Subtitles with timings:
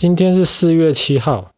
[0.00, 1.52] 今天是四月七号。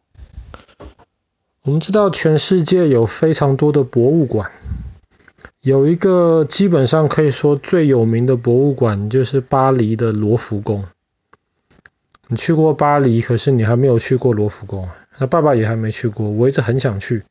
[1.61, 4.51] 我们知道全世界有非常多的博物馆，
[5.61, 10.83] 有一个基本上可以说最有名的博物馆就是巴黎的罗浮宫。
[12.27, 14.89] 你去过巴黎，可是你还没有去过罗浮宫。
[15.17, 17.23] 那爸爸也还没去过，我一直很想去，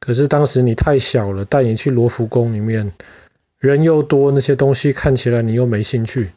[0.00, 2.92] 可是当时你太小了，带你去罗浮宫里面，
[3.58, 6.28] 人又多，那些东西看起来你又没兴趣，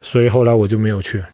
[0.00, 1.24] 所以后来我就没有去。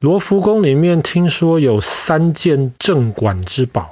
[0.00, 3.90] 罗浮宫里面听说有三件镇馆之宝，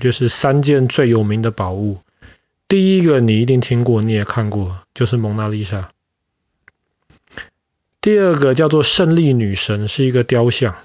[0.00, 1.98] 就是三件最有名的宝物。
[2.68, 5.90] 第一个你一定听过，你也看过，就是蒙娜丽莎。
[8.00, 10.76] 第二个叫做胜利女神，是一个雕像，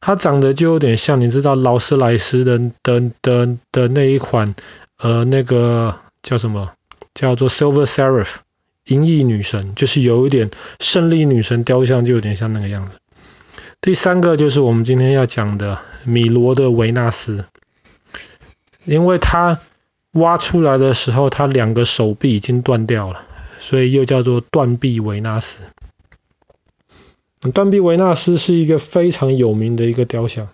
[0.00, 4.54] 它长得就有点像，你知道劳斯莱斯的的的的那一款，
[4.98, 6.72] 呃，那个叫什么？
[7.14, 8.36] 叫做 Silver Seraph，
[8.84, 10.50] 银翼女神，就是有一点
[10.80, 12.98] 胜利女神雕像，就有点像那个样子。
[13.80, 17.44] 第三个就是我们今天要讲的米罗的维纳斯，
[18.84, 19.60] 因为他
[20.10, 23.22] 挖出来的时候，他两个手臂已经断掉了，
[23.60, 25.58] 所以又叫做断臂维纳斯。
[27.54, 30.48] 断臂维纳斯是一个非常有名的一个雕像，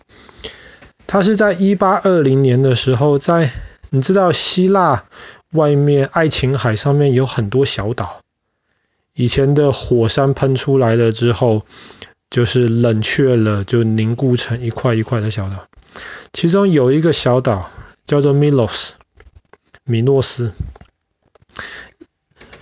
[1.06, 3.50] 它是在一八二零年的时候，在
[3.88, 5.04] 你知道希腊
[5.52, 8.20] 外面爱琴海上面有很多小岛，
[9.14, 11.64] 以前的火山喷出来了之后。
[12.32, 15.68] 就是冷却了，就凝固成一块一块的小岛。
[16.32, 17.70] 其中有一个小岛
[18.06, 18.94] 叫做米洛斯，
[19.84, 20.50] 米诺斯。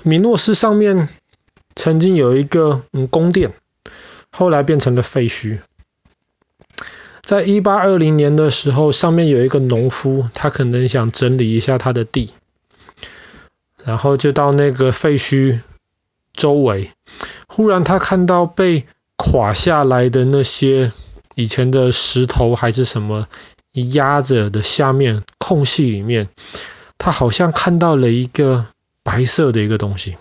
[0.02, 1.08] 米诺斯上面
[1.76, 3.52] 曾经有一个嗯宫殿，
[4.32, 5.60] 后来变成了废墟。
[7.22, 12.34] 在一八二零年的时候，上面有一个农夫，他可能想整理一下他的地，
[13.84, 15.60] 然后就到那个废墟
[16.32, 16.90] 周围，
[17.46, 18.86] 忽然他看到被
[19.22, 20.92] 垮下来的那些
[21.34, 23.28] 以前的石头还是什么
[23.72, 26.30] 压着的下面空隙里面，
[26.96, 28.66] 他好像看到了一个
[29.02, 30.16] 白色的一个东西，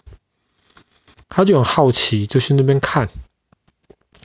[1.30, 3.08] 他就很好奇，就去那边看。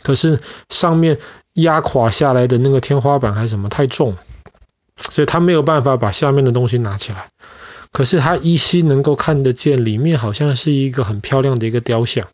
[0.02, 1.18] 可是上面
[1.52, 4.18] 压垮下来的那个天花板还是什么太重，
[4.96, 7.30] 所以他没有办法把下面的东西拿起来。
[7.92, 12.26] 可是他依稀能够看得见里面好像是一个很漂亮的一个雕像。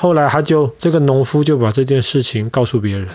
[0.00, 3.08] 后来他就这个农夫就把这件事情告诉别人，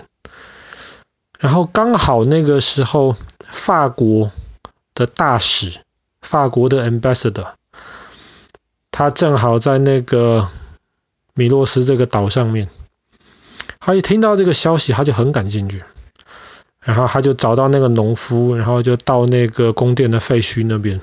[1.40, 4.30] 然后刚好那个时候法国
[4.94, 5.80] 的大使，
[6.20, 7.54] 法国的 ambassador，
[8.92, 10.46] 他正好在那个
[11.34, 12.68] 米洛斯这个岛上面，
[13.80, 15.82] 他一听到这个消息，他就很感兴趣，
[16.78, 21.00] 然后他就找到那个农夫，然后就到那个宫殿的废墟那边，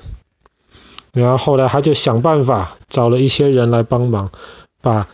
[1.12, 4.32] 然后后来他就想办法找了一些人来帮忙
[4.80, 5.06] 把。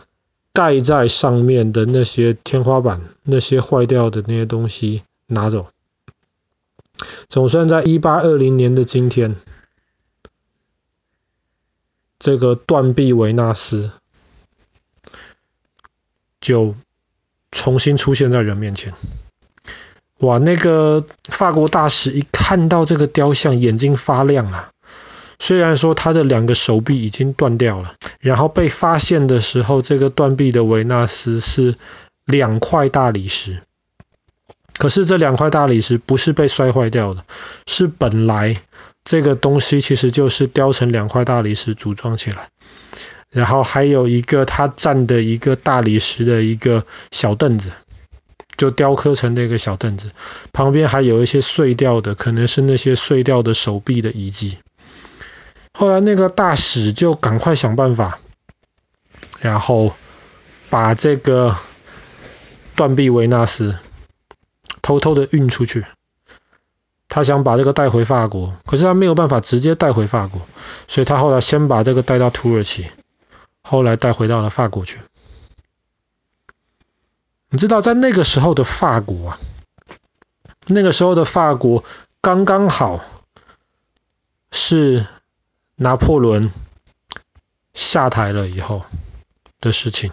[0.53, 5.67] 盖在上面的那些天花板，那些坏掉的那些东西拿走。
[7.29, 9.35] 总算在一八二零年的今天，
[12.19, 13.91] 这个断臂维纳斯
[16.39, 16.75] 就
[17.51, 18.93] 重新出现在人面前。
[20.19, 24.71] 哇，那个法国大使一看到这个雕像，眼睛发亮啊！
[25.41, 31.77] 虽然说他的两个手臂已经断掉了，然后被发现的时候，这个断臂的维纳斯是
[32.25, 33.63] 两块大理石。
[34.77, 37.25] 可是这两块大理石不是被摔坏掉的，
[37.65, 38.61] 是本来
[39.03, 42.49] 这个东西其实就是雕成两块大理石组装起来。
[43.31, 47.71] 然后还有一个他站的一个大理石的一个小凳子，
[48.57, 50.11] 就雕刻成那个小凳子，
[50.53, 54.59] 旁边还有一些碎掉的，可能是那些碎掉的手臂的遗迹。
[55.81, 58.19] 后来那个大使就赶快想办法，
[59.39, 59.95] 然后
[60.69, 61.57] 把这个
[62.75, 63.79] 断臂维纳斯
[64.83, 65.83] 偷偷的运出去。
[67.09, 70.41] 他想把这个带回法国，可是他没有办法直接带回法国，
[70.87, 72.91] 所以他后来先把这个带到土耳其，
[73.63, 74.99] 后来带回到了法国去。
[77.49, 79.39] 你知道在那个时候的法国啊，
[80.67, 81.83] 那个时候的法国
[82.21, 83.03] 刚刚好
[84.51, 85.07] 是。
[85.81, 86.51] 拿破仑
[87.73, 88.83] 下台了以后
[89.59, 90.11] 的事情，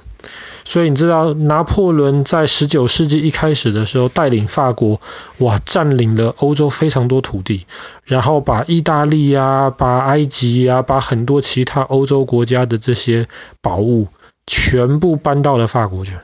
[0.64, 4.98] 所以你知道拿破仑在十九世纪一开始的时候带领法国，
[5.36, 7.66] 哇，占领了欧洲非常多土地，
[8.04, 13.28] 然后把意大利啊、把埃及啊、把很多其他欧洲国家的这些
[13.60, 14.08] 宝物
[14.46, 16.16] 全部搬到了法国去。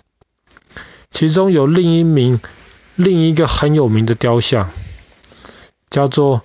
[1.11, 2.41] 其中有另一名、
[2.96, 4.70] 另一个很有名的雕像，
[5.91, 6.41] 叫做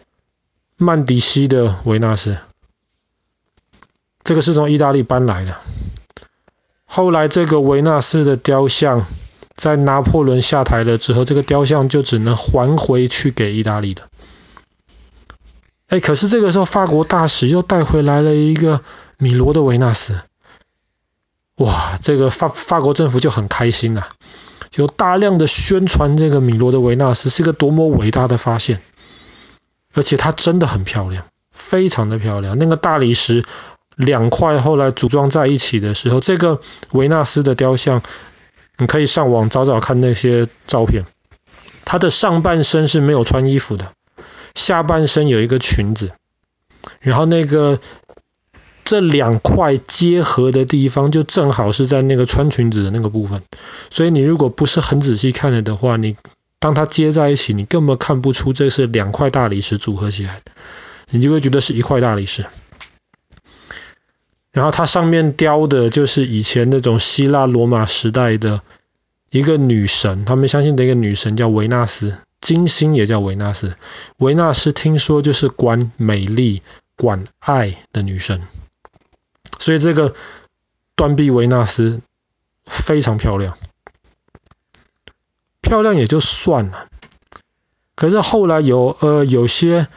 [0.75, 2.37] 曼迪西的维纳斯。
[4.29, 5.55] 这个是从意大利搬来的。
[6.85, 9.07] 后来，这个维纳斯的雕像
[9.55, 14.03] 在拿破仑下台了之后，这个雕像就只能还回去给意大利的。
[15.87, 18.81] 哎，可是这个时候法国大使又带回来了一个
[19.17, 20.21] 米罗的维纳斯，
[21.55, 24.09] 哇，这个法法国政府就很开心了，
[24.69, 28.79] 就大量的宣传这个米罗的维纳斯是个多么伟大的发现，
[29.95, 32.59] 而且它真的很漂亮，非常的漂亮。
[32.59, 33.43] 那个大理石
[33.99, 36.61] 两块后来组装在一起的时候，这个
[36.93, 38.01] 维纳斯的雕像。
[38.81, 41.05] 你可以上网找找看那些照片，
[41.83, 43.91] 他的上半身是没有穿衣服的，
[44.55, 46.13] 下半身有一个裙子，
[47.01, 47.81] 然后那个
[48.85, 53.43] 这两块结合的地方就正好是在那个穿裙子的那个部分，
[53.89, 56.15] 所以你如果不是很仔细看了的话，你
[56.59, 60.53] 当它接在一起，你根本看不出这是两块大理石组合起来的，
[61.09, 62.45] 你就会觉得是一块大理石。
[64.51, 68.61] 然后它上面雕的就是以前那种希腊罗马时代的
[69.29, 73.75] 一个女神，他们相信的一个女神叫维纳斯，金星也叫维纳斯。
[74.17, 76.63] 维纳斯听说就是管美丽、
[76.95, 78.47] 管爱的女神，
[79.59, 80.15] 所以这个
[80.95, 82.01] 断臂维纳斯
[82.65, 83.55] 非常漂亮，
[85.61, 86.87] 漂亮也就算了。
[87.93, 89.87] 可是后来有呃有些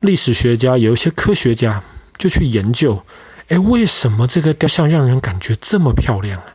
[0.00, 1.82] 历史学家，有一些科学家
[2.18, 3.02] 就去研究。
[3.48, 6.52] 哎，为什么这个雕像让人感觉这么漂亮啊？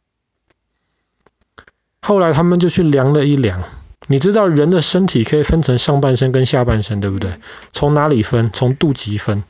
[2.01, 3.63] 后来他们就去量了一量，
[4.07, 7.39] 你知道人的身体可以分成上半身跟下半身，对不对？
[7.71, 8.51] 从哪里分？
[8.51, 9.45] 从肚脐分，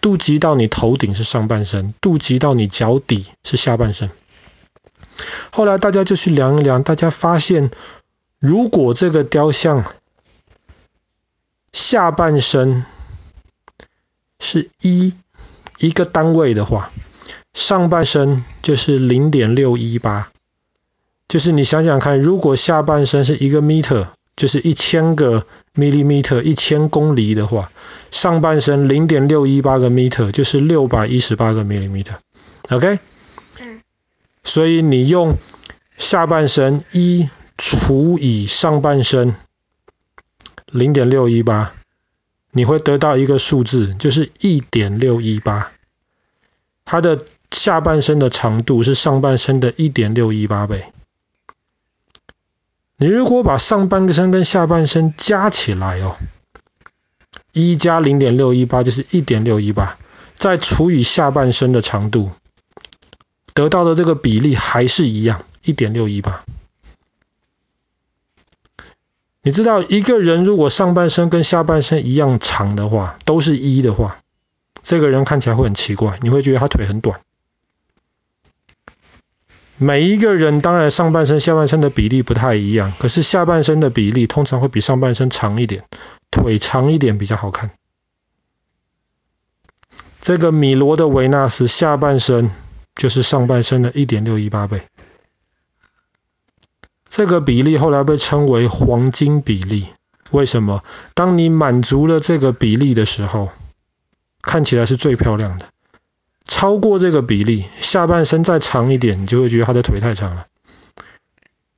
[0.00, 4.10] 肚脐到你头顶是上半身，肚脐到你脚底是下半身。
[5.50, 7.72] 后来大家就去量一量，大家发现，
[8.38, 9.84] 如果这个雕像
[11.72, 12.84] 下半身
[14.38, 15.14] 是一。
[15.78, 16.90] 一个单位的话，
[17.52, 20.30] 上半身就是零点六一八，
[21.28, 27.70] 就是你想想看，如果下半身是一个 meter，就是一千个 millimeter，一千公里的话，
[28.10, 32.98] 上半身零点六一八个 meter 就是六百一十八个 millimeter，OK？
[33.60, 33.80] 嗯。
[34.42, 35.36] 所以你用
[35.96, 39.34] 下半身一除以上半身
[40.66, 41.72] 零点六一八。
[42.56, 45.72] 你会得到一个数字，就是一点六一八，
[46.84, 50.86] 它的下半身的长度是上半身的一点六一八倍。
[52.96, 56.14] 你如果把上半身跟下半身加起来哦，
[57.52, 59.98] 一加零点六一八就是一点六一八，
[60.36, 62.30] 再除以下半身的长度，
[63.52, 66.44] 得到的这个比例还是一样，一点六一八。
[69.46, 74.16] 你知道一个人如果上半身跟下半身一样长的话，都是一的话，
[74.82, 77.20] 这个人看起来会很奇怪，你会觉得他腿很短。
[79.76, 85.84] 每一个人当然上半身下半身的比例不太一样，可是下半身的比例通常会比上半身长一点，
[86.30, 87.70] 腿长一点比较好看。
[90.22, 92.50] 这个米罗的维纳斯下半身
[92.94, 94.80] 就是上半身的一点六一八倍。
[97.14, 99.86] 这个比例后来被称为黄金比例。
[100.32, 100.82] 为什么？
[101.14, 103.50] 当你满足了这个比例的时候，
[104.42, 105.68] 看起来是最漂亮的。
[106.44, 110.46] 超过这个比例，下半身再长一点，你就会觉得他的腿太长了。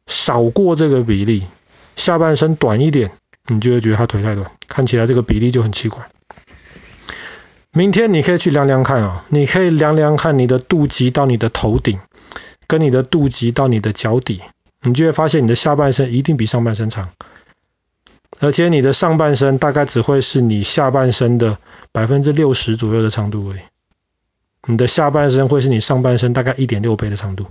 [0.07, 1.47] 少过这个比例，
[1.97, 3.11] 下半身短一点，
[3.49, 6.09] 你就会觉得他腿太短，看起来这个比例就很奇怪。
[7.73, 12.01] 明天你可以去量量看啊，你可以量量看你的肚脐到你的头顶，
[12.67, 14.41] 跟你的肚脐到你的脚底。
[14.87, 17.11] 你就会发现你的下半身一定比上半身长，
[18.39, 21.59] 而且你的上半身大概只会是你下半身的
[21.91, 23.61] 百分之六十左右的长度而已。
[24.69, 27.47] 你的下半身会是你上半身大概一点六倍的长度。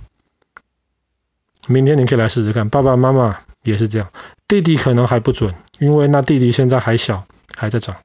[1.66, 4.10] 明天你可以来试试看，爸爸妈妈也是这样，
[4.48, 7.96] 弟弟可能还不准，因为那弟弟现在还小，还在长。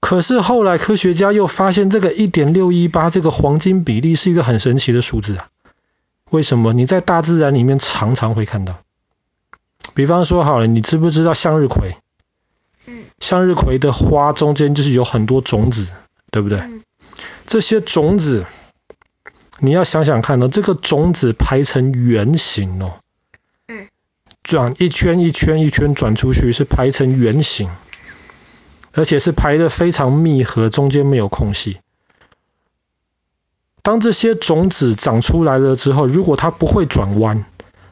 [0.00, 5.48] 可是后来科学家又发现这个一点六一八这个黄金比例是一个很神奇的数字啊。
[6.30, 8.80] 为什么你在大自然里面常常会看到？
[9.94, 11.96] 比方说好了，你知不知道向日葵？
[12.86, 13.04] 嗯。
[13.20, 15.88] 向日葵的花中间就是有很多种子，
[16.30, 16.58] 对不对？
[16.58, 16.82] 嗯。
[17.46, 18.44] 这些种子，
[19.60, 22.98] 你要想想看哦，这个种子排成圆形哦。
[23.68, 23.88] 嗯。
[24.42, 27.70] 转一圈一圈一圈转出去是排成圆形，
[28.92, 31.78] 而且是排的非常密合，中间没有空隙。
[33.86, 37.44] 当这些种子长出来了之后，如果它不会转弯，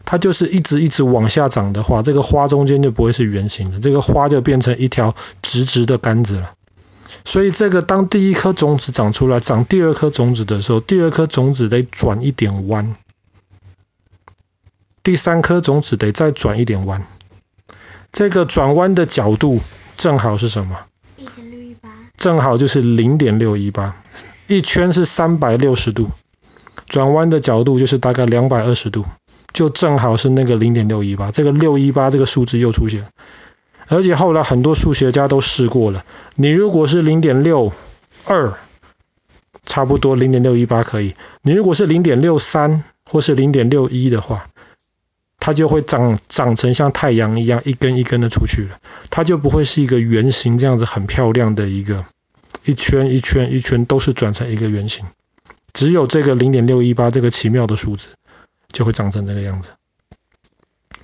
[0.04, 6.54] 它就是一直一直往下长的话，这个花中间就不会是圆形的，这个花就变成一条直直的杆子了。
[7.24, 12.96] 所以这个当第一颗种子长出来，长第二颗种子的时候，第二颗种子得转一点弯。
[15.04, 17.06] 第三颗种子得再转一点弯。
[18.10, 19.60] 这个转弯的角度
[19.96, 20.76] 正好是什么？
[22.16, 23.94] 正好就是零点六一八，
[24.46, 26.10] 一圈是三百六十度，
[26.86, 29.06] 转弯的角度就是大概两百二十度，
[29.52, 31.30] 就正好是那个零点六一八。
[31.30, 33.06] 这个六一八这个数字又出现，
[33.88, 36.04] 而且后来很多数学家都试过了，
[36.36, 37.72] 你如果是零点六
[38.26, 38.52] 二，
[39.64, 44.50] 差不多零点六一八可以；你如果是零点六三或是零点六一的话，
[45.40, 52.04] 它就会长长成像太阳一样一根一根的出去了，它就不会是一个圆形这样子很漂亮的一个
[52.64, 55.04] 一圈一圈一圈都是转成一个圆形，
[55.72, 58.08] 只有这个零点六一八这个奇妙的数字
[58.72, 59.70] 就会长成这个样子。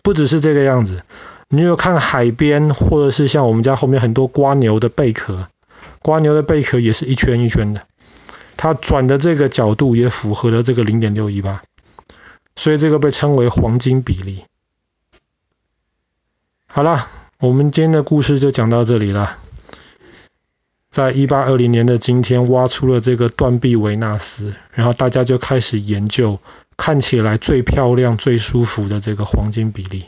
[0.02, 1.02] 不只是这个样子，
[1.49, 5.49] 你有看海边或者是像我们家后面很多瓜牛的贝壳，
[6.00, 7.87] 瓜牛的贝壳也是一圈一圈的，
[8.57, 11.62] 它转的这个角度也符合了这个零点六一八。
[12.57, 14.45] 所以这个被称为黄金比例。
[16.67, 17.07] 好了，
[17.38, 19.38] 我们今天的故事就讲到这里了。
[20.90, 26.40] 在一八二零年的今天，挖出了这个断臂维纳斯，然后大家就开始研究
[26.76, 30.06] 看起来最漂亮、最舒服的这个黄金比例。